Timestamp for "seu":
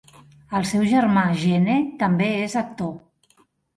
0.69-0.85